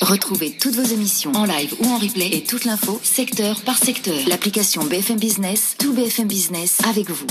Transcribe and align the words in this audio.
Retrouvez 0.00 0.50
toutes 0.50 0.74
vos 0.74 0.82
émissions 0.82 1.32
en 1.36 1.44
live 1.44 1.74
ou 1.78 1.86
en 1.86 1.98
replay 1.98 2.28
et 2.32 2.42
toute 2.42 2.64
l'info 2.64 3.00
secteur 3.04 3.60
par 3.60 3.78
secteur. 3.78 4.16
L'application 4.26 4.82
BFM 4.82 5.16
Business, 5.16 5.76
tout 5.78 5.92
BFM 5.92 6.26
Business 6.26 6.80
avec 6.88 7.08
vous. 7.08 7.26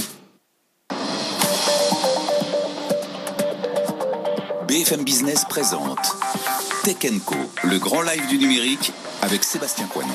BFM 4.70 5.04
Business 5.04 5.44
présente 5.49 6.16
Tech 6.86 6.96
Co, 7.26 7.36
le 7.66 7.77
grand 7.77 8.02
live 8.02 8.26
du 8.30 8.38
numérique 8.38 8.94
avec 9.22 9.44
Sébastien 9.44 9.88
Coinon. 9.88 10.13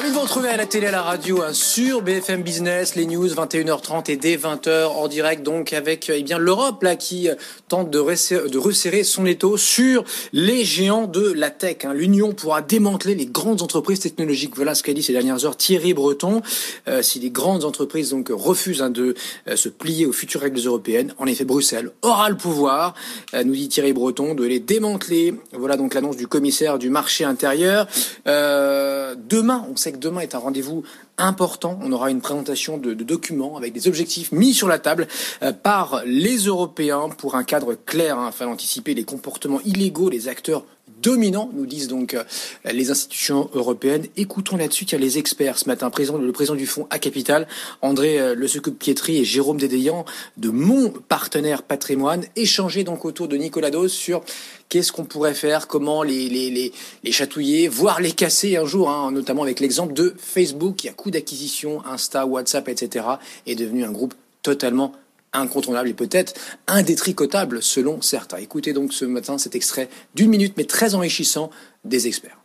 Ravi 0.00 0.12
vous 0.14 0.20
retrouver 0.20 0.48
à 0.48 0.56
la 0.56 0.64
télé, 0.64 0.86
à 0.86 0.92
la 0.92 1.02
radio, 1.02 1.42
hein, 1.42 1.52
sur 1.52 2.00
BFM 2.00 2.40
Business, 2.40 2.94
les 2.94 3.04
news 3.04 3.28
21h30 3.28 4.10
et 4.10 4.16
dès 4.16 4.38
20h 4.38 4.86
en 4.86 5.08
direct, 5.08 5.42
donc 5.42 5.74
avec 5.74 6.10
eh 6.14 6.22
bien 6.22 6.38
l'Europe 6.38 6.82
là 6.82 6.96
qui 6.96 7.28
euh, 7.28 7.34
tente 7.68 7.90
de 7.90 7.98
resserrer, 7.98 9.04
son 9.04 9.26
étau 9.26 9.58
sur 9.58 10.04
les 10.32 10.64
géants 10.64 11.06
de 11.06 11.30
la 11.32 11.50
tech. 11.50 11.84
Hein. 11.84 11.92
L'Union 11.92 12.32
pourra 12.32 12.62
démanteler 12.62 13.14
les 13.14 13.26
grandes 13.26 13.60
entreprises 13.60 14.00
technologiques. 14.00 14.56
Voilà 14.56 14.74
ce 14.74 14.82
qu'a 14.82 14.94
dit 14.94 15.02
ces 15.02 15.12
dernières 15.12 15.44
heures 15.44 15.58
Thierry 15.58 15.92
Breton. 15.92 16.40
Euh, 16.88 17.02
si 17.02 17.18
les 17.20 17.30
grandes 17.30 17.66
entreprises 17.66 18.08
donc 18.08 18.30
refusent 18.32 18.80
hein, 18.80 18.88
de 18.88 19.14
euh, 19.48 19.56
se 19.56 19.68
plier 19.68 20.06
aux 20.06 20.12
futures 20.12 20.40
règles 20.40 20.60
européennes, 20.66 21.12
en 21.18 21.26
effet 21.26 21.44
Bruxelles 21.44 21.90
aura 22.00 22.30
le 22.30 22.38
pouvoir, 22.38 22.94
nous 23.34 23.52
dit 23.52 23.68
Thierry 23.68 23.92
Breton, 23.92 24.34
de 24.34 24.44
les 24.44 24.60
démanteler. 24.60 25.34
Voilà 25.52 25.76
donc 25.76 25.92
l'annonce 25.92 26.16
du 26.16 26.26
commissaire 26.26 26.78
du 26.78 26.88
marché 26.88 27.24
intérieur. 27.24 27.86
demain, 28.24 29.66
on 29.70 29.76
sait 29.76 29.89
demain 29.98 30.20
est 30.20 30.34
un 30.34 30.38
rendez-vous 30.38 30.82
important. 31.18 31.78
On 31.82 31.92
aura 31.92 32.10
une 32.10 32.20
présentation 32.20 32.78
de, 32.78 32.94
documents 32.94 33.56
avec 33.56 33.72
des 33.72 33.88
objectifs 33.88 34.32
mis 34.32 34.54
sur 34.54 34.68
la 34.68 34.78
table 34.78 35.08
euh, 35.42 35.52
par 35.52 36.02
les 36.04 36.36
Européens 36.36 37.08
pour 37.08 37.34
un 37.34 37.44
cadre 37.44 37.74
clair 37.74 38.18
hein, 38.18 38.28
afin 38.28 38.46
d'anticiper 38.46 38.94
les 38.94 39.04
comportements 39.04 39.60
illégaux 39.64 40.10
des 40.10 40.28
acteurs 40.28 40.64
dominants, 41.02 41.50
nous 41.54 41.66
disent 41.66 41.88
donc 41.88 42.14
euh, 42.14 42.24
les 42.64 42.90
institutions 42.90 43.50
européennes. 43.54 44.06
Écoutons 44.16 44.56
là-dessus, 44.56 44.84
il 44.84 44.92
y 44.92 44.94
a 44.94 44.98
les 44.98 45.18
experts 45.18 45.58
ce 45.58 45.66
matin, 45.66 45.90
le 45.98 46.32
président 46.32 46.56
du 46.56 46.66
fonds 46.66 46.86
A 46.90 46.98
Capital, 46.98 47.46
André 47.82 48.20
euh, 48.20 48.34
Le 48.34 48.46
Pietri 48.70 49.18
et 49.18 49.24
Jérôme 49.24 49.58
Dédéian 49.58 50.04
de 50.36 50.50
mon 50.50 50.90
partenaire 50.90 51.62
patrimoine, 51.62 52.24
échanger 52.36 52.84
donc 52.84 53.04
autour 53.04 53.28
de 53.28 53.36
Nicolas 53.36 53.70
Dose 53.70 53.92
sur 53.92 54.22
qu'est-ce 54.68 54.92
qu'on 54.92 55.04
pourrait 55.04 55.34
faire, 55.34 55.66
comment 55.66 56.02
les, 56.02 56.28
les, 56.28 56.72
les, 57.02 57.12
chatouiller, 57.12 57.68
voire 57.68 58.00
les 58.00 58.12
casser 58.12 58.56
un 58.56 58.66
jour, 58.66 58.88
hein, 58.88 59.10
notamment 59.12 59.42
avec 59.42 59.60
l'exemple 59.60 59.92
de 59.92 60.14
Facebook 60.18 60.76
qui, 60.76 60.88
a 60.88 60.92
coup 60.92 61.10
d'acquisition, 61.10 61.84
Insta, 61.84 62.26
WhatsApp, 62.26 62.68
etc., 62.68 63.06
est 63.46 63.56
devenu 63.56 63.84
un 63.84 63.90
groupe 63.90 64.14
totalement 64.42 64.92
incontournable 65.32 65.88
et 65.88 65.94
peut-être 65.94 66.34
indétricotable 66.66 67.62
selon 67.62 68.02
certains. 68.02 68.38
Écoutez 68.38 68.72
donc 68.72 68.92
ce 68.92 69.04
matin 69.04 69.38
cet 69.38 69.54
extrait 69.54 69.88
d'une 70.14 70.30
minute 70.30 70.54
mais 70.56 70.64
très 70.64 70.94
enrichissant 70.94 71.50
des 71.84 72.06
experts. 72.06 72.39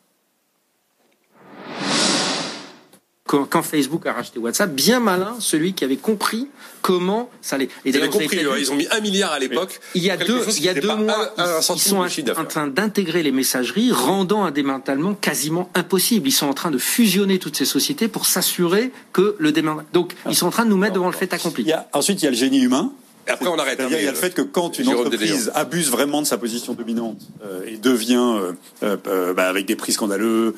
Quand, 3.27 3.63
Facebook 3.63 4.05
a 4.05 4.13
racheté 4.13 4.37
WhatsApp, 4.37 4.71
bien 4.71 4.99
malin 4.99 5.35
celui 5.39 5.73
qui 5.73 5.83
avait 5.83 5.97
compris 5.97 6.47
comment 6.83 7.29
ça 7.41 7.55
allait. 7.55 7.69
Et 7.83 7.89
ils, 7.89 8.09
compris, 8.09 8.37
ils 8.59 8.71
ont 8.71 8.75
mis 8.75 8.87
un 8.91 8.99
milliard 8.99 9.31
à 9.31 9.39
l'époque. 9.39 9.79
Il 9.95 10.03
y 10.03 10.11
a 10.11 10.17
deux, 10.17 10.41
il 10.57 10.63
y 10.63 10.69
a 10.69 10.75
deux 10.75 10.95
mois, 10.95 11.33
ils 11.37 11.79
sont 11.79 12.05
en 12.37 12.45
train 12.45 12.67
d'intégrer 12.67 13.23
les 13.23 13.31
messageries, 13.31 13.91
rendant 13.91 14.43
un 14.43 14.51
démantèlement 14.51 15.15
quasiment 15.15 15.71
impossible. 15.73 16.27
Ils 16.27 16.31
sont 16.31 16.47
en 16.47 16.53
train 16.53 16.69
de 16.69 16.77
fusionner 16.77 17.39
toutes 17.39 17.57
ces 17.57 17.65
sociétés 17.65 18.07
pour 18.07 18.27
s'assurer 18.27 18.91
que 19.11 19.35
le 19.39 19.51
démantèlement. 19.51 19.89
Donc, 19.93 20.13
ils 20.29 20.35
sont 20.35 20.47
en 20.47 20.51
train 20.51 20.65
de 20.65 20.69
nous 20.69 20.77
mettre 20.77 20.93
devant 20.93 21.09
le 21.09 21.13
fait 21.13 21.33
accompli. 21.33 21.71
ensuite, 21.93 22.21
il 22.21 22.25
y 22.25 22.27
a 22.27 22.31
le 22.31 22.37
génie 22.37 22.59
humain. 22.59 22.91
Après, 23.27 23.47
on 23.47 23.57
arrête. 23.57 23.79
Hein, 23.79 23.87
il 23.89 24.03
y 24.03 24.07
a 24.07 24.11
le 24.11 24.17
fait 24.17 24.33
que 24.33 24.41
quand 24.41 24.77
une 24.79 24.89
entreprise 24.89 25.51
abuse 25.55 25.89
vraiment 25.89 26.21
de 26.21 26.27
sa 26.27 26.37
position 26.37 26.73
dominante 26.73 27.21
euh, 27.43 27.65
et 27.67 27.77
devient 27.77 28.35
euh, 28.83 28.97
euh, 29.07 29.33
bah, 29.33 29.49
avec 29.49 29.65
des 29.65 29.75
prix 29.75 29.93
scandaleux 29.93 30.55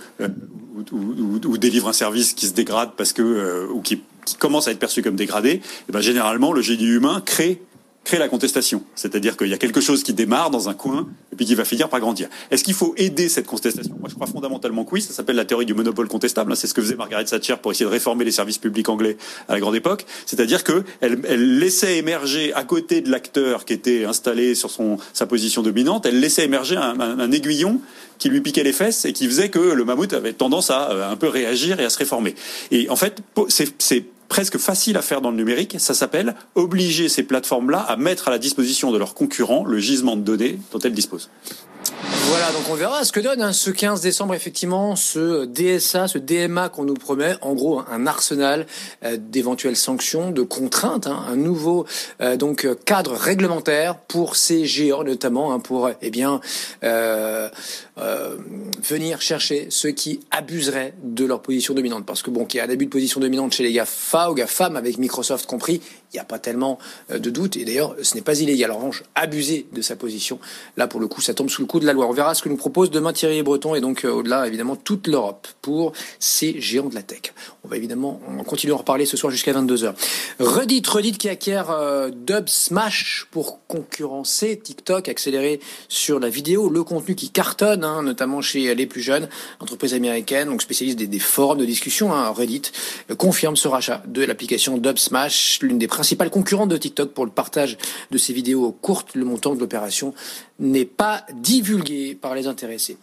ou, 0.91 1.57
délivre 1.57 1.87
un 1.87 1.93
service 1.93 2.33
qui 2.33 2.47
se 2.47 2.53
dégrade 2.53 2.91
parce 2.95 3.13
que 3.13 3.67
ou 3.71 3.81
qui, 3.81 4.01
commence 4.39 4.67
à 4.67 4.71
être 4.71 4.79
perçu 4.79 5.01
comme 5.01 5.15
dégradé, 5.15 5.51
et 5.51 5.61
eh 5.87 5.91
ben 5.93 6.01
généralement 6.01 6.51
le 6.51 6.61
génie 6.61 6.83
humain 6.83 7.21
crée 7.25 7.61
crée 8.07 8.17
la 8.17 8.29
contestation. 8.29 8.83
C'est-à-dire 8.95 9.35
qu'il 9.35 9.49
y 9.49 9.53
a 9.53 9.57
quelque 9.57 9.81
chose 9.81 10.01
qui 10.01 10.13
démarre 10.13 10.49
dans 10.49 10.69
un 10.69 10.73
coin 10.73 11.07
et 11.33 11.35
puis 11.35 11.45
qui 11.45 11.55
va 11.55 11.65
finir 11.65 11.89
par 11.89 11.99
grandir. 11.99 12.29
Est-ce 12.51 12.63
qu'il 12.63 12.73
faut 12.73 12.93
aider 12.95 13.27
cette 13.27 13.45
contestation? 13.45 13.97
Moi, 13.99 14.07
je 14.09 14.15
crois 14.15 14.27
fondamentalement 14.27 14.85
que 14.85 14.91
oui. 14.93 15.01
Ça 15.01 15.11
s'appelle 15.11 15.35
la 15.35 15.43
théorie 15.43 15.65
du 15.65 15.73
monopole 15.73 16.07
contestable. 16.07 16.51
Hein. 16.51 16.55
C'est 16.55 16.67
ce 16.67 16.73
que 16.73 16.81
faisait 16.81 16.95
Margaret 16.95 17.25
Thatcher 17.25 17.55
pour 17.61 17.71
essayer 17.71 17.85
de 17.85 17.91
réformer 17.91 18.23
les 18.23 18.31
services 18.31 18.59
publics 18.59 18.87
anglais 18.87 19.17
à 19.49 19.53
la 19.53 19.59
grande 19.59 19.75
époque. 19.75 20.05
C'est-à-dire 20.25 20.63
que 20.63 20.83
elle, 21.01 21.59
laissait 21.59 21.97
émerger 21.97 22.53
à 22.53 22.63
côté 22.63 23.01
de 23.01 23.11
l'acteur 23.11 23.65
qui 23.65 23.73
était 23.73 24.05
installé 24.05 24.55
sur 24.55 24.71
son, 24.71 24.97
sa 25.11 25.25
position 25.25 25.61
dominante, 25.61 26.05
elle 26.05 26.21
laissait 26.21 26.45
émerger 26.45 26.77
un, 26.77 26.99
un 26.99 27.31
aiguillon 27.31 27.81
qui 28.19 28.29
lui 28.29 28.39
piquait 28.39 28.63
les 28.63 28.73
fesses 28.73 29.03
et 29.03 29.11
qui 29.11 29.27
faisait 29.27 29.49
que 29.49 29.59
le 29.59 29.83
mammouth 29.83 30.13
avait 30.13 30.33
tendance 30.33 30.69
à 30.69 30.91
euh, 30.91 31.11
un 31.11 31.17
peu 31.17 31.27
réagir 31.27 31.79
et 31.79 31.85
à 31.85 31.89
se 31.89 31.97
réformer. 31.97 32.35
Et 32.71 32.89
en 32.89 32.95
fait, 32.95 33.21
c'est 33.49 34.05
presque 34.29 34.57
facile 34.57 34.97
à 34.97 35.01
faire 35.01 35.21
dans 35.21 35.31
le 35.31 35.37
numérique. 35.37 35.75
Ça 35.79 35.93
s'appelle 35.93 36.35
obliger 36.55 37.09
ces 37.09 37.23
plateformes-là 37.23 37.79
à 37.79 37.97
mettre 37.97 38.27
à 38.27 38.31
la 38.31 38.39
disposition 38.39 38.91
de 38.91 38.97
leurs 38.97 39.13
concurrents 39.13 39.65
le 39.65 39.79
gisement 39.79 40.15
de 40.15 40.21
données 40.21 40.59
dont 40.71 40.79
elles 40.79 40.93
disposent. 40.93 41.29
Voilà, 42.29 42.51
donc 42.51 42.63
on 42.69 42.75
verra 42.75 43.05
ce 43.05 43.13
que 43.13 43.21
donne 43.21 43.41
hein, 43.41 43.53
ce 43.53 43.69
15 43.69 44.01
décembre, 44.01 44.33
effectivement, 44.33 44.97
ce 44.97 45.45
DSA, 45.45 46.09
ce 46.09 46.17
DMA 46.17 46.67
qu'on 46.67 46.83
nous 46.83 46.93
promet, 46.93 47.35
en 47.41 47.53
gros 47.53 47.81
un 47.89 48.05
arsenal 48.05 48.65
euh, 49.05 49.15
d'éventuelles 49.17 49.77
sanctions, 49.77 50.31
de 50.31 50.41
contraintes, 50.41 51.07
hein, 51.07 51.23
un 51.29 51.37
nouveau 51.37 51.85
euh, 52.19 52.35
donc 52.35 52.67
cadre 52.83 53.13
réglementaire 53.13 53.95
pour 53.95 54.35
ces 54.35 54.65
géants, 54.65 55.05
notamment 55.05 55.53
hein, 55.53 55.59
pour 55.59 55.89
eh 56.01 56.09
bien 56.09 56.41
euh, 56.83 57.47
venir 58.83 59.21
chercher 59.21 59.67
ceux 59.69 59.91
qui 59.91 60.19
abuseraient 60.29 60.95
de 61.01 61.23
leur 61.23 61.41
position 61.41 61.73
dominante. 61.73 62.05
Parce 62.05 62.23
que 62.23 62.29
bon, 62.29 62.43
qu'il 62.43 62.57
y 62.57 62.61
a 62.61 62.65
un 62.65 62.69
abus 62.69 62.85
de 62.87 62.91
position 62.91 63.21
dominante 63.21 63.53
chez 63.53 63.63
les 63.63 63.71
GAFA 63.71 64.31
ou 64.31 64.33
GAFAM, 64.33 64.75
avec 64.75 64.97
Microsoft 64.97 65.45
compris, 65.45 65.81
il 66.11 66.15
n'y 66.15 66.19
a 66.19 66.25
pas 66.25 66.39
tellement 66.39 66.77
de 67.09 67.29
doute. 67.29 67.57
Et 67.57 67.65
d'ailleurs, 67.65 67.95
ce 68.01 68.15
n'est 68.15 68.21
pas 68.21 68.39
illégal. 68.39 68.71
En 68.71 68.77
revanche, 68.77 69.03
abuser 69.15 69.65
de 69.73 69.81
sa 69.81 69.95
position, 69.95 70.39
là 70.75 70.87
pour 70.87 70.99
le 70.99 71.07
coup, 71.07 71.21
ça 71.21 71.33
tombe 71.33 71.49
sous 71.49 71.61
le 71.61 71.67
coup 71.67 71.79
de 71.79 71.85
la 71.85 71.93
loi. 71.93 72.05
Verra 72.17 72.33
ce 72.33 72.41
que 72.41 72.49
nous 72.49 72.57
propose 72.57 72.89
demain 72.89 73.13
Thierry 73.13 73.43
Breton 73.43 73.75
et 73.75 73.79
donc 73.79 74.03
euh, 74.03 74.09
au-delà 74.09 74.47
évidemment 74.47 74.75
toute 74.75 75.05
l'Europe 75.05 75.47
pour 75.61 75.93
ces 76.17 76.59
géants 76.59 76.89
de 76.89 76.95
la 76.95 77.03
tech. 77.03 77.31
On 77.63 77.67
va 77.67 77.77
évidemment 77.77 78.19
on 78.27 78.43
continue 78.43 78.71
à 78.71 78.75
en 78.75 78.79
reparler 78.79 79.05
ce 79.05 79.15
soir 79.17 79.29
jusqu'à 79.29 79.53
22h. 79.53 79.93
Reddit, 80.39 80.81
Reddit 80.87 81.11
qui 81.11 81.29
acquiert 81.29 81.69
euh, 81.69 82.09
Dub 82.09 82.47
Smash 82.47 83.27
pour 83.29 83.59
concurrencer 83.67 84.57
TikTok, 84.57 85.09
accélérer 85.09 85.59
sur 85.89 86.19
la 86.19 86.29
vidéo, 86.29 86.69
le 86.69 86.83
contenu 86.83 87.13
qui 87.13 87.29
cartonne, 87.29 87.83
hein, 87.83 88.01
notamment 88.01 88.41
chez 88.41 88.73
les 88.73 88.87
plus 88.87 89.01
jeunes, 89.01 89.29
entreprises 89.59 89.93
américaines, 89.93 90.47
donc 90.47 90.63
spécialistes 90.63 90.97
des, 90.97 91.19
forums 91.19 91.59
de 91.59 91.65
discussion. 91.65 92.15
Hein, 92.15 92.31
Reddit 92.31 92.63
euh, 93.11 93.15
confirme 93.15 93.55
ce 93.55 93.67
rachat 93.67 94.01
de 94.07 94.25
l'application 94.25 94.79
Dub 94.79 94.97
Smash, 94.97 95.59
l'une 95.61 95.77
des 95.77 95.87
principales 95.87 96.31
concurrentes 96.31 96.69
de 96.69 96.77
TikTok 96.77 97.11
pour 97.11 97.25
le 97.25 97.31
partage 97.31 97.77
de 98.09 98.17
ces 98.17 98.33
vidéos 98.33 98.71
courtes. 98.71 99.13
Le 99.13 99.23
montant 99.23 99.53
de 99.53 99.59
l'opération 99.59 100.15
n'est 100.59 100.85
pas 100.85 101.25
divulgué 101.33 102.15
par 102.15 102.35
les 102.35 102.47
intéressés. 102.47 102.97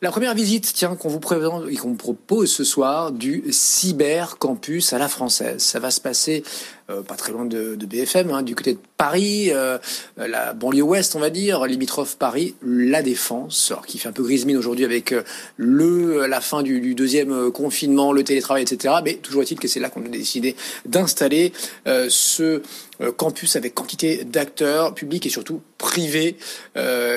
La 0.00 0.12
première 0.12 0.34
visite, 0.34 0.72
tiens, 0.74 0.94
qu'on 0.94 1.08
vous 1.08 1.18
présente 1.18 1.64
et 1.68 1.76
qu'on 1.76 1.94
propose 1.94 2.52
ce 2.52 2.62
soir 2.62 3.10
du 3.10 3.42
Cyber 3.50 4.38
Campus 4.38 4.92
à 4.92 4.98
la 4.98 5.08
française. 5.08 5.60
Ça 5.60 5.80
va 5.80 5.90
se 5.90 6.00
passer 6.00 6.44
pas 6.88 7.16
très 7.16 7.32
loin 7.32 7.44
de, 7.44 7.76
BFM, 7.76 8.30
hein, 8.30 8.42
du 8.42 8.54
côté 8.54 8.72
de 8.72 8.78
Paris, 8.96 9.50
euh, 9.52 9.76
la 10.16 10.54
banlieue 10.54 10.82
ouest, 10.82 11.14
on 11.16 11.18
va 11.18 11.28
dire, 11.28 11.66
limitrophe 11.66 12.16
Paris, 12.16 12.54
la 12.62 13.02
Défense, 13.02 13.70
alors 13.70 13.84
qui 13.84 13.98
fait 13.98 14.08
un 14.08 14.12
peu 14.12 14.22
grise 14.22 14.46
mine 14.46 14.56
aujourd'hui 14.56 14.86
avec 14.86 15.12
euh, 15.12 15.22
le 15.58 16.26
la 16.26 16.40
fin 16.40 16.62
du, 16.62 16.94
deuxième 16.94 17.50
confinement, 17.50 18.12
le 18.12 18.24
télétravail, 18.24 18.62
etc. 18.62 18.94
Mais 19.04 19.14
toujours 19.16 19.42
est-il 19.42 19.58
que 19.58 19.68
c'est 19.68 19.80
là 19.80 19.90
qu'on 19.90 20.04
a 20.04 20.08
décidé 20.08 20.56
d'installer 20.86 21.52
ce 22.08 22.62
campus 23.16 23.56
avec 23.56 23.74
quantité 23.74 24.24
d'acteurs 24.24 24.94
publics 24.94 25.24
et 25.26 25.30
surtout 25.30 25.60
privés 25.76 26.36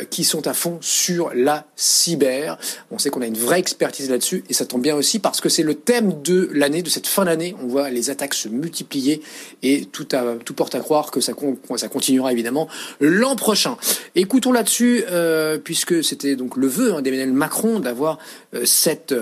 qui 0.10 0.24
sont 0.24 0.48
à 0.48 0.54
fond 0.54 0.78
sur 0.82 1.32
la 1.34 1.66
cyber. 1.76 2.58
On 2.92 3.00
sait 3.00 3.10
qu'on 3.10 3.22
a 3.22 3.28
une 3.28 3.38
vraie 3.38 3.60
expertise 3.60 4.10
là-dessus 4.10 4.44
et 4.50 4.54
ça 4.54 4.66
tombe 4.66 4.82
bien 4.82 4.96
aussi 4.96 5.20
parce 5.20 5.42
que 5.42 5.50
c'est 5.50 5.64
le 5.64 5.76
thème 5.76 6.22
de 6.22 6.50
l'année, 6.54 6.84
de 6.84 6.90
cette 6.90 7.08
fin 7.08 7.26
d'année. 7.26 7.56
On 7.64 7.68
voit 7.68 7.90
les 7.90 8.10
attaques 8.10 8.34
se 8.34 8.50
multiplier 8.50 9.22
et 9.64 9.86
tout, 9.86 10.08
à, 10.12 10.36
tout 10.44 10.54
porte 10.54 10.76
à 10.76 10.80
croire 10.80 11.12
que 11.12 11.22
ça, 11.22 11.34
continuera 11.34 12.32
évidemment 12.32 12.68
l'an 13.00 13.36
prochain. 13.36 13.78
Écoutons 14.16 14.52
là-dessus, 14.52 15.04
euh, 15.10 15.58
puisque 15.58 16.04
c'était 16.04 16.36
donc 16.36 16.58
le 16.58 16.68
vœu 16.68 16.94
hein, 16.94 17.02
d'Emmanuel 17.02 17.34
Macron 17.34 17.80
d'avoir 17.80 18.18
euh, 18.54 18.66
cette 18.66 19.14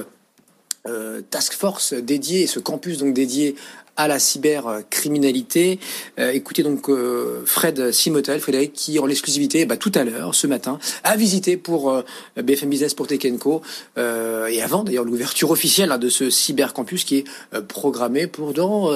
euh, 0.88 1.22
task 1.30 1.54
force 1.54 1.94
dédiée, 1.94 2.48
ce 2.48 2.60
campus 2.60 2.98
donc 3.00 3.14
dédié 3.14 3.56
à 4.00 4.08
la 4.08 4.18
cybercriminalité. 4.18 5.78
Euh, 6.20 6.32
écoutez 6.32 6.64
donc 6.64 6.90
euh, 6.90 7.44
Fred 7.46 7.92
Simotel, 7.92 8.40
Frédéric, 8.40 8.72
qui 8.72 8.98
en 8.98 9.06
l'exclusivité 9.06 9.66
bah, 9.66 9.76
tout 9.76 9.92
à 9.94 10.06
l'heure, 10.06 10.34
ce 10.34 10.48
matin, 10.48 10.80
a 11.04 11.18
visité 11.18 11.58
pour 11.58 11.92
euh, 11.92 12.02
BFM 12.42 12.70
Business 12.70 12.94
pour 12.94 13.08
Tekenco, 13.08 13.62
et 13.98 14.62
avant 14.62 14.86
d'ailleurs 14.86 15.04
l'ouverture 15.04 15.52
officielle 15.52 15.92
hein, 15.92 15.98
de 15.98 16.08
ce 16.08 16.30
cybercampus 16.30 17.04
qui 17.04 17.18
est 17.18 17.26
programmé 17.68 18.28
pour 18.28 18.54
dans 18.54 18.90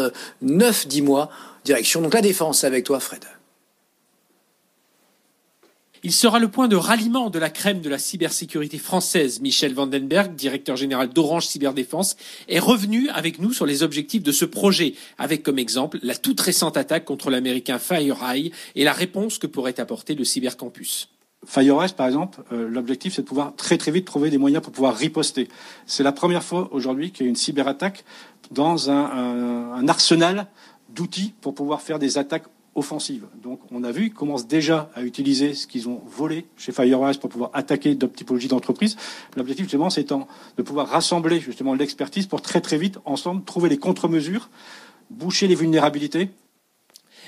9-10 0.44 1.04
mois. 1.04 1.30
Direction 1.66 2.02
donc 2.02 2.14
la 2.14 2.22
défense 2.22 2.64
avec 2.64 2.86
toi 2.86 3.02
Fred. 3.02 3.24
Il 6.06 6.12
sera 6.12 6.38
le 6.38 6.50
point 6.50 6.68
de 6.68 6.76
ralliement 6.76 7.30
de 7.30 7.40
la 7.40 7.50
crème 7.50 7.80
de 7.80 7.88
la 7.88 7.98
cybersécurité 7.98 8.78
française. 8.78 9.40
Michel 9.40 9.74
Vandenberg, 9.74 10.36
directeur 10.36 10.76
général 10.76 11.08
d'Orange 11.08 11.46
Cyberdéfense, 11.46 12.18
est 12.50 12.60
revenu 12.60 13.08
avec 13.08 13.40
nous 13.40 13.54
sur 13.54 13.66
les 13.66 13.84
objectifs 13.84 14.22
de 14.22 14.34
ce 14.34 14.44
projet, 14.44 14.96
avec 15.18 15.44
comme 15.44 15.60
exemple 15.60 16.00
la 16.04 16.16
toute 16.16 16.42
récente 16.42 16.76
attaque 16.76 17.06
contre 17.06 17.30
l'américain 17.30 17.80
FireEye 17.80 18.52
et 18.76 18.84
la 18.84 18.92
réponse 18.92 19.38
que 19.38 19.48
pourrait 19.48 19.80
apporter 19.80 20.14
le 20.14 20.26
cybercampus. 20.26 21.08
FireEye, 21.46 21.94
par 21.96 22.08
exemple, 22.08 22.44
euh, 22.52 22.68
l'objectif, 22.68 23.14
c'est 23.14 23.22
de 23.22 23.28
pouvoir 23.28 23.56
très 23.56 23.78
très 23.78 23.92
vite 23.92 24.04
trouver 24.04 24.30
des 24.30 24.38
moyens 24.38 24.62
pour 24.62 24.74
pouvoir 24.74 24.98
riposter. 24.98 25.48
C'est 25.86 26.04
la 26.04 26.12
première 26.12 26.44
fois 26.44 26.68
aujourd'hui 26.74 27.12
qu'il 27.12 27.26
y 27.26 27.28
a 27.28 27.30
une 27.30 27.38
cyberattaque 27.38 28.04
dans 28.52 28.92
un 28.92 29.88
arsenal 29.88 30.48
d'outils 30.90 31.34
pour 31.40 31.56
pouvoir 31.56 31.82
faire 31.82 31.98
des 31.98 32.18
attaques 32.18 32.48
offensive. 32.75 33.25
Donc 33.42 33.60
on 33.72 33.84
a 33.84 33.92
vu 33.92 34.04
qu'ils 34.04 34.14
commencent 34.14 34.48
déjà 34.48 34.90
à 34.96 35.04
utiliser 35.04 35.54
ce 35.54 35.68
qu'ils 35.68 35.90
ont 35.90 36.02
volé 36.06 36.46
chez 36.58 36.72
Firewise 36.72 37.18
pour 37.18 37.30
pouvoir 37.30 37.52
attaquer 37.54 37.96
d'autres 37.96 38.16
typologies 38.16 38.48
d'entreprises. 38.48 38.96
L'objectif 39.36 39.66
justement 39.66 39.90
c'est 39.90 40.08
de 40.58 40.64
pouvoir 40.64 40.88
rassembler 40.88 41.40
justement 41.40 41.74
l'expertise 41.74 42.28
pour 42.28 42.42
très 42.42 42.62
très 42.62 42.78
vite 42.78 43.00
ensemble 43.06 43.44
trouver 43.44 43.70
les 43.70 43.78
contre-mesures, 43.78 44.50
boucher 45.10 45.48
les 45.48 45.56
vulnérabilités 45.56 46.30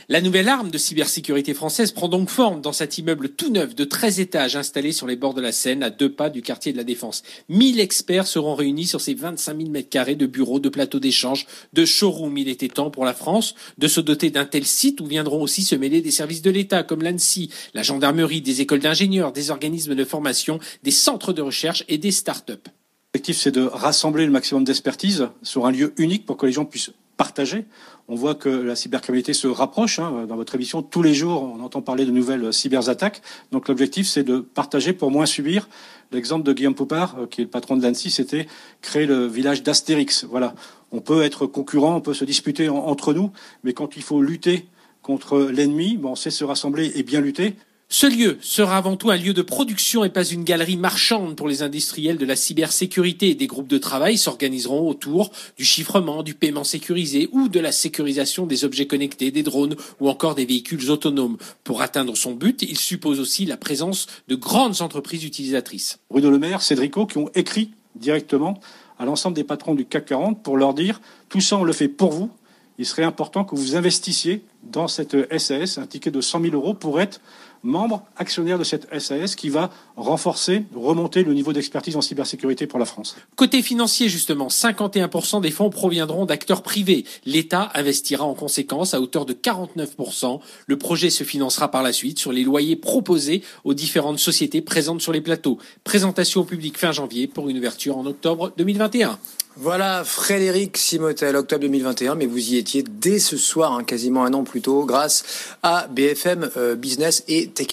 la 0.08 0.22
nouvelle 0.22 0.50
arme 0.50 0.70
de 0.70 0.78
cybersécurité 0.78 1.56
française 1.56 1.92
prend 1.92 2.08
donc 2.08 2.30
forme 2.30 2.62
dans 2.62 2.74
cet 2.74 3.00
immeuble 3.00 3.30
tout 3.30 3.50
neuf 3.50 3.74
de 3.74 3.84
13 3.86 4.20
étages 4.20 4.56
installé 4.56 4.92
sur 4.92 5.08
les 5.08 5.16
bords 5.16 5.34
de 5.34 5.42
la 5.42 5.52
Seine, 5.52 5.82
à 5.82 5.90
deux 5.90 6.12
pas 6.12 6.30
du 6.30 6.44
quartier 6.44 6.72
de 6.72 6.78
la 6.78 6.84
Défense. 6.84 7.24
1000 7.50 7.80
experts 7.80 8.28
seront 8.28 8.54
réunis 8.54 8.86
sur 8.86 9.02
ces 9.02 9.16
25 9.16 9.58
000 9.58 9.70
mètres 9.72 9.90
carrés 9.90 10.16
de 10.16 10.28
bureaux, 10.28 10.60
de 10.60 10.70
plateaux 10.70 11.00
d'échange, 11.00 11.48
de 11.74 11.86
showrooms. 11.86 12.38
Il 12.38 12.50
était 12.50 12.68
temps 12.68 12.92
pour 12.92 13.04
la 13.04 13.16
France 13.16 13.56
de 13.80 13.88
se 13.88 14.00
doter 14.00 14.30
d'un 14.30 14.46
tel 14.46 14.66
site 14.66 15.02
où 15.02 15.08
viendront 15.08 15.42
aussi 15.42 15.64
se 15.64 15.74
mêler 15.76 16.02
des 16.02 16.12
services 16.12 16.44
de 16.44 16.52
l'État 16.52 16.84
comme 16.84 17.02
l'ANSI, 17.02 17.50
la 17.74 17.82
gendarmerie, 17.82 18.42
des 18.42 18.62
écoles 18.62 18.82
d'ingénieurs, 18.82 19.32
des 19.32 19.50
organismes 19.50 19.96
de 19.96 20.06
formation, 20.06 20.60
des 20.84 20.92
centres 20.92 21.34
de 21.34 21.42
recherche 21.42 21.84
et 21.88 21.98
des 21.98 22.12
start-up. 22.12 22.68
L'objectif, 23.16 23.38
c'est 23.38 23.52
de 23.52 23.62
rassembler 23.62 24.26
le 24.26 24.32
maximum 24.32 24.66
d'expertise 24.66 25.30
sur 25.42 25.66
un 25.66 25.72
lieu 25.72 25.94
unique 25.98 26.26
pour 26.26 26.38
que 26.38 26.46
les 26.46 26.52
gens 26.52 26.66
puissent 26.66 26.92
partager. 27.18 27.66
On 28.08 28.16
voit 28.16 28.36
que 28.36 28.50
la 28.50 28.76
cybercriminalité 28.76 29.34
se 29.34 29.48
rapproche. 29.48 30.00
Hein. 30.00 30.26
Dans 30.28 30.36
votre 30.36 30.56
émission, 30.56 30.82
tous 30.82 31.02
les 31.02 31.14
jours, 31.14 31.44
on 31.44 31.64
entend 31.64 31.82
parler 31.82 32.06
de 32.06 32.12
nouvelles 32.12 32.54
cyberattaques. 32.54 33.22
Donc 33.52 33.68
l'objectif, 33.68 34.08
c'est 34.08 34.24
de 34.24 34.40
partager 34.40 34.94
pour 34.94 35.12
moins 35.12 35.26
subir. 35.26 35.68
L'exemple 36.12 36.44
de 36.44 36.54
Guillaume 36.54 36.76
Poupard, 36.76 37.16
euh, 37.18 37.26
qui 37.28 37.42
est 37.42 37.46
le 37.46 37.50
patron 37.50 37.78
de 37.78 37.84
l'ANSI, 37.84 38.12
c'était 38.12 38.48
créer 38.82 39.06
le 39.06 39.26
village 39.26 39.64
d'Astérix. 39.64 40.26
Voilà. 40.26 40.54
On 40.92 41.02
peut 41.02 41.24
être 41.24 41.46
concurrent, 41.48 41.96
on 41.96 42.02
peut 42.02 42.14
se 42.14 42.26
disputer 42.26 42.70
entre 42.70 43.14
nous, 43.14 43.32
mais 43.64 43.74
quand 43.74 43.98
il 43.98 44.04
faut 44.04 44.22
lutter 44.22 44.68
contre 45.02 45.40
l'ennemi, 45.40 45.98
bon, 45.98 46.12
on 46.12 46.16
sait 46.16 46.30
se 46.30 46.44
rassembler 46.44 46.92
et 46.96 47.04
bien 47.04 47.22
lutter. 47.22 47.56
Ce 47.88 48.08
lieu 48.08 48.40
sera 48.42 48.78
avant 48.78 48.98
tout 48.98 49.12
un 49.12 49.16
lieu 49.16 49.34
de 49.34 49.44
production 49.44 50.04
et 50.04 50.10
pas 50.10 50.26
une 50.26 50.44
galerie 50.44 50.76
marchande 50.76 51.36
pour 51.36 51.48
les 51.48 51.62
industriels 51.62 52.18
de 52.18 52.26
la 52.26 52.36
cybersécurité. 52.36 53.36
Des 53.36 53.46
groupes 53.46 53.68
de 53.68 53.78
travail 53.78 54.18
s'organiseront 54.18 54.90
autour 54.90 55.32
du 55.56 55.64
chiffrement, 55.64 56.24
du 56.24 56.34
paiement 56.34 56.64
sécurisé 56.64 57.30
ou 57.32 57.48
de 57.48 57.60
la 57.60 57.72
sécurisation 57.72 58.48
des 58.48 58.66
objets 58.66 58.88
connectés, 58.88 59.30
des 59.30 59.44
drones 59.44 59.76
ou 60.00 60.10
encore 60.10 60.34
des 60.34 60.46
véhicules 60.46 60.90
autonomes. 60.90 61.38
Pour 61.64 61.84
atteindre 61.84 62.18
son 62.18 62.34
but, 62.34 62.64
il 62.64 62.80
suppose 62.80 63.20
aussi 63.20 63.46
la 63.46 63.56
présence 63.56 64.08
de 64.28 64.36
grandes 64.36 64.82
entreprises 64.82 65.24
utilisatrices. 65.24 66.00
Bruno 66.10 66.32
Le 66.32 66.40
Maire, 66.40 66.64
Cédrico, 66.64 67.06
qui 67.06 67.20
ont 67.20 67.30
écrit 67.36 67.72
directement 67.96 68.60
à 68.98 69.06
l'ensemble 69.06 69.36
des 69.36 69.44
patrons 69.44 69.76
du 69.76 69.86
CAC 69.86 70.08
40 70.08 70.42
pour 70.42 70.58
leur 70.58 70.74
dire 70.74 71.02
tout 71.30 71.40
ça 71.40 71.58
on 71.58 71.64
le 71.64 71.74
fait 71.74 71.88
pour 71.88 72.12
vous. 72.12 72.32
Il 72.78 72.86
serait 72.86 73.04
important 73.04 73.46
que 73.46 73.56
vous 73.56 73.76
investissiez 73.76 74.42
dans 74.64 74.88
cette 74.88 75.16
SAS, 75.38 75.78
un 75.78 75.86
ticket 75.86 76.12
de 76.12 76.20
100 76.20 76.42
000 76.42 76.56
euros 76.56 76.74
pour 76.74 77.00
être 77.00 77.22
membre 77.66 78.04
actionnaire 78.16 78.58
de 78.58 78.64
cette 78.64 78.88
SAS 79.00 79.36
qui 79.36 79.50
va 79.50 79.72
renforcer, 79.98 80.64
remonter 80.76 81.24
le 81.24 81.34
niveau 81.34 81.52
d'expertise 81.52 81.96
en 81.96 82.02
cybersécurité 82.02 82.68
pour 82.68 82.80
la 82.80 82.86
France. 82.86 83.18
Côté 83.36 83.62
financier, 83.62 84.08
justement, 84.08 84.48
51% 84.48 85.42
des 85.42 85.52
fonds 85.52 85.70
proviendront 85.70 86.26
d'acteurs 86.26 86.62
privés. 86.62 87.06
L'État 87.26 87.72
investira 87.74 88.24
en 88.24 88.36
conséquence 88.36 88.94
à 88.94 89.02
hauteur 89.02 89.26
de 89.26 89.34
49%. 89.34 90.40
Le 90.68 90.78
projet 90.78 91.10
se 91.10 91.24
financera 91.24 91.72
par 91.72 91.84
la 91.84 91.92
suite 91.92 92.20
sur 92.20 92.32
les 92.32 92.44
loyers 92.44 92.76
proposés 92.76 93.42
aux 93.64 93.74
différentes 93.74 94.20
sociétés 94.20 94.62
présentes 94.62 95.02
sur 95.02 95.12
les 95.12 95.22
plateaux. 95.22 95.58
Présentation 95.84 96.42
au 96.42 96.46
public 96.46 96.78
fin 96.78 96.92
janvier 96.92 97.28
pour 97.28 97.50
une 97.50 97.58
ouverture 97.58 97.98
en 97.98 98.06
octobre 98.06 98.54
2021. 98.58 99.18
Voilà, 99.58 100.04
Frédéric 100.04 100.76
Simotel, 100.76 101.34
octobre 101.38 101.62
2021, 101.62 102.16
mais 102.16 102.26
vous 102.26 102.50
y 102.50 102.58
étiez 102.58 102.84
dès 102.84 103.20
ce 103.20 103.38
soir, 103.38 103.72
hein, 103.72 103.86
quasiment 103.86 104.26
un 104.26 104.34
an 104.34 104.44
plus 104.44 104.60
tôt, 104.60 104.84
grâce 104.84 105.24
à 105.64 105.88
BFM 105.88 106.50
euh, 106.58 106.76
Business 106.76 107.24
et 107.30 107.48
Tech 107.56 107.68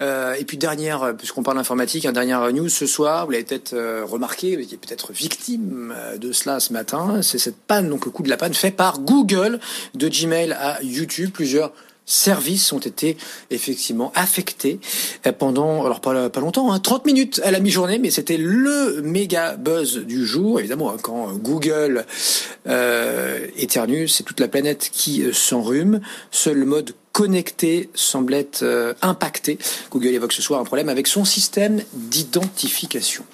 euh, 0.00 0.34
et 0.34 0.44
puis 0.44 0.56
dernière, 0.56 1.02
euh, 1.02 1.12
puisqu'on 1.12 1.42
parle 1.42 1.56
d'informatique, 1.56 2.06
un 2.06 2.12
dernière 2.12 2.52
news 2.52 2.68
ce 2.68 2.86
soir, 2.86 3.26
vous 3.26 3.32
l'avez 3.32 3.44
peut-être 3.44 3.74
remarqué, 4.04 4.56
vous 4.56 4.62
étiez 4.62 4.76
peut-être 4.78 5.12
victime 5.12 5.94
de 6.18 6.32
cela 6.32 6.60
ce 6.60 6.72
matin, 6.72 7.20
c'est 7.22 7.38
cette 7.38 7.56
panne, 7.56 7.88
donc 7.88 8.04
le 8.04 8.10
coup 8.10 8.22
de 8.22 8.28
la 8.28 8.36
panne 8.36 8.54
fait 8.54 8.70
par 8.70 9.00
Google 9.00 9.60
de 9.94 10.08
Gmail 10.08 10.52
à 10.52 10.82
YouTube, 10.82 11.30
plusieurs 11.32 11.72
services 12.08 12.72
ont 12.72 12.78
été 12.78 13.16
effectivement 13.50 14.10
affectés 14.16 14.80
euh, 15.26 15.32
pendant, 15.32 15.84
alors 15.84 16.00
pas, 16.00 16.30
pas 16.30 16.40
longtemps, 16.40 16.72
hein, 16.72 16.80
30 16.80 17.06
minutes 17.06 17.40
à 17.44 17.50
la 17.50 17.60
mi-journée, 17.60 17.98
mais 17.98 18.10
c'était 18.10 18.38
le 18.38 19.02
méga 19.02 19.56
buzz 19.56 19.98
du 19.98 20.26
jour. 20.26 20.58
Évidemment, 20.58 20.90
hein, 20.90 20.96
quand 21.00 21.34
Google 21.34 22.06
euh, 22.66 23.46
éternue, 23.56 24.08
c'est 24.08 24.24
toute 24.24 24.40
la 24.40 24.48
planète 24.48 24.90
qui 24.90 25.22
euh, 25.22 25.32
s'enrhume. 25.32 26.00
Seul 26.30 26.64
mode 26.64 26.94
connecté 27.18 27.90
semble 27.94 28.32
être 28.32 28.62
euh, 28.62 28.94
impacté. 29.02 29.58
Google 29.90 30.14
évoque 30.14 30.32
ce 30.32 30.40
soir 30.40 30.60
un 30.60 30.64
problème 30.64 30.88
avec 30.88 31.08
son 31.08 31.24
système 31.24 31.82
d'identification. 31.92 33.24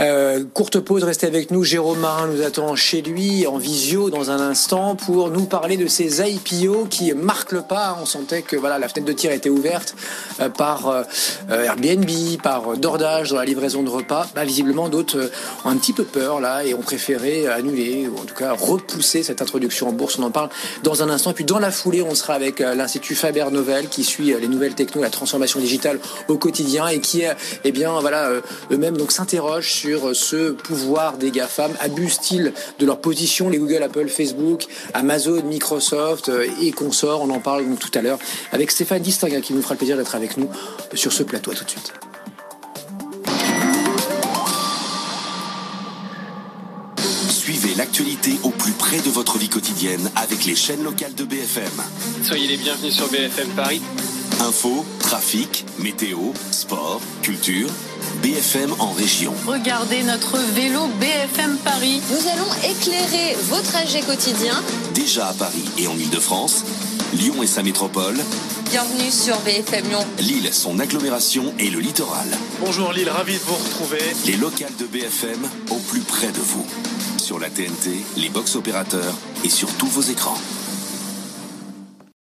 Euh, 0.00 0.42
courte 0.52 0.80
pause, 0.80 1.04
restez 1.04 1.26
avec 1.26 1.52
nous. 1.52 1.62
Jérôme 1.62 2.00
Marin 2.00 2.26
nous 2.26 2.42
attend 2.42 2.74
chez 2.74 3.00
lui 3.00 3.46
en 3.46 3.58
visio 3.58 4.10
dans 4.10 4.30
un 4.30 4.40
instant 4.40 4.96
pour 4.96 5.30
nous 5.30 5.44
parler 5.44 5.76
de 5.76 5.86
ces 5.86 6.20
IPO 6.20 6.86
qui 6.90 7.12
marquent 7.12 7.52
le 7.52 7.62
pas. 7.62 7.96
On 8.02 8.06
sentait 8.06 8.42
que 8.42 8.56
voilà 8.56 8.80
la 8.80 8.88
fenêtre 8.88 9.06
de 9.06 9.12
tir 9.12 9.30
était 9.30 9.50
ouverte 9.50 9.94
euh, 10.40 10.48
par 10.48 10.88
euh, 10.88 11.04
Airbnb, 11.48 12.10
par 12.42 12.76
Dordage 12.76 13.30
dans 13.30 13.36
la 13.36 13.44
livraison 13.44 13.84
de 13.84 13.88
repas. 13.88 14.26
Bah, 14.34 14.44
visiblement, 14.44 14.88
d'autres 14.88 15.30
ont 15.64 15.68
un 15.68 15.76
petit 15.76 15.92
peu 15.92 16.04
peur 16.04 16.40
là 16.40 16.64
et 16.64 16.74
ont 16.74 16.82
préféré 16.82 17.46
annuler 17.46 18.08
ou 18.08 18.18
en 18.18 18.24
tout 18.24 18.34
cas 18.34 18.52
repousser 18.52 19.22
cette 19.22 19.42
introduction 19.42 19.88
en 19.88 19.92
bourse. 19.92 20.18
On 20.18 20.24
en 20.24 20.32
parle 20.32 20.48
dans 20.82 21.04
un 21.04 21.08
instant. 21.08 21.30
Et 21.30 21.34
puis 21.34 21.44
dans 21.44 21.60
la 21.60 21.70
foulée, 21.70 22.02
on 22.02 22.16
sera 22.16 22.34
avec 22.34 22.58
l'Institut 22.58 23.14
Faber 23.14 23.46
Novel 23.52 23.88
qui 23.88 24.02
suit 24.02 24.34
les 24.40 24.48
nouvelles 24.48 24.74
techno, 24.74 25.02
la 25.02 25.10
transformation 25.10 25.60
digitale 25.60 26.00
au 26.26 26.36
quotidien 26.36 26.88
et 26.88 26.98
qui, 26.98 27.22
eh 27.62 27.72
bien, 27.72 27.92
voilà, 28.00 28.30
eux-mêmes 28.72 28.96
donc 28.96 29.12
s'interrogent 29.12 29.83
sur 29.84 30.16
ce 30.16 30.52
pouvoir 30.52 31.18
des 31.18 31.30
GAFAM. 31.30 31.72
Abusent-ils 31.78 32.54
de 32.78 32.86
leur 32.86 33.02
position, 33.02 33.50
les 33.50 33.58
Google, 33.58 33.82
Apple, 33.82 34.08
Facebook, 34.08 34.64
Amazon, 34.94 35.42
Microsoft 35.42 36.30
euh, 36.30 36.46
et 36.62 36.72
consorts 36.72 37.20
On 37.20 37.28
en 37.28 37.38
parle 37.38 37.68
donc 37.68 37.80
tout 37.80 37.90
à 37.94 38.00
l'heure 38.00 38.18
avec 38.52 38.70
Stéphane 38.70 39.02
Distinga 39.02 39.42
qui 39.42 39.52
nous 39.52 39.60
fera 39.60 39.74
le 39.74 39.78
plaisir 39.78 39.98
d'être 39.98 40.14
avec 40.14 40.38
nous 40.38 40.48
sur 40.94 41.12
ce 41.12 41.22
plateau. 41.22 41.52
tout 41.52 41.64
de 41.64 41.68
suite. 41.68 41.92
Suivez 47.28 47.74
l'actualité 47.76 48.32
au 48.42 48.50
plus 48.50 48.72
près 48.72 49.00
de 49.00 49.10
votre 49.10 49.36
vie 49.36 49.50
quotidienne 49.50 50.10
avec 50.16 50.46
les 50.46 50.54
chaînes 50.54 50.82
locales 50.82 51.14
de 51.14 51.24
BFM. 51.24 51.82
Soyez 52.22 52.46
les 52.46 52.56
bienvenus 52.56 52.94
sur 52.94 53.06
BFM 53.08 53.50
Paris. 53.50 53.82
Info, 54.40 54.82
trafic, 55.00 55.66
météo, 55.78 56.32
sport, 56.50 57.02
culture. 57.20 57.68
BFM 58.22 58.74
en 58.78 58.92
région. 58.92 59.34
Regardez 59.46 60.02
notre 60.02 60.38
vélo 60.54 60.86
BFM 61.00 61.56
Paris. 61.58 62.00
Nous 62.10 62.28
allons 62.28 62.52
éclairer 62.70 63.36
vos 63.44 63.60
trajets 63.60 64.00
quotidiens. 64.00 64.62
Déjà 64.94 65.28
à 65.28 65.32
Paris 65.32 65.64
et 65.78 65.86
en 65.86 65.96
Ile-de-France, 65.96 66.64
Lyon 67.14 67.42
et 67.42 67.46
sa 67.46 67.62
métropole. 67.62 68.16
Bienvenue 68.70 69.10
sur 69.10 69.38
BFM 69.40 69.88
Lyon. 69.88 70.06
Lille, 70.18 70.52
son 70.52 70.78
agglomération 70.78 71.52
et 71.58 71.70
le 71.70 71.80
littoral. 71.80 72.26
Bonjour 72.60 72.92
Lille, 72.92 73.10
ravi 73.10 73.34
de 73.34 73.44
vous 73.44 73.54
retrouver. 73.54 74.02
Les 74.26 74.36
locales 74.36 74.74
de 74.78 74.86
BFM 74.86 75.48
au 75.70 75.76
plus 75.76 76.00
près 76.00 76.32
de 76.32 76.40
vous. 76.40 76.66
Sur 77.18 77.38
la 77.38 77.50
TNT, 77.50 78.04
les 78.16 78.28
box 78.28 78.56
opérateurs 78.56 79.14
et 79.44 79.48
sur 79.48 79.68
tous 79.74 79.86
vos 79.86 80.02
écrans. 80.02 80.38